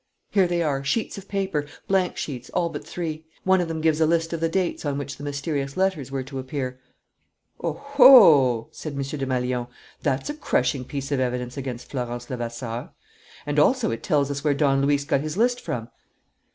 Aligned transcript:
"Here 0.31 0.47
they 0.47 0.63
are: 0.63 0.83
sheets 0.83 1.19
of 1.19 1.27
paper, 1.27 1.67
blank 1.87 2.17
sheets, 2.17 2.49
all 2.55 2.69
but 2.69 2.83
three. 2.87 3.27
One 3.43 3.61
of 3.61 3.67
them 3.67 3.81
gives 3.81 4.01
a 4.01 4.07
list 4.07 4.33
of 4.33 4.39
the 4.39 4.49
dates 4.49 4.83
on 4.83 4.97
which 4.97 5.15
the 5.17 5.23
mysterious 5.23 5.77
letters 5.77 6.09
were 6.09 6.23
to 6.23 6.39
appear." 6.39 6.79
"Oho!" 7.63 8.69
said 8.71 8.93
M. 8.93 9.03
Desmalions. 9.03 9.67
"That's 10.01 10.31
a 10.31 10.33
crushing 10.33 10.85
piece 10.85 11.11
of 11.11 11.19
evidence 11.19 11.55
against 11.55 11.91
Florence 11.91 12.31
Levasseur. 12.31 12.89
And 13.45 13.59
also 13.59 13.91
it 13.91 14.01
tells 14.01 14.31
us 14.31 14.43
where 14.43 14.55
Don 14.55 14.81
Luis 14.81 15.05
got 15.05 15.21
his 15.21 15.37
list 15.37 15.61
from." 15.61 15.87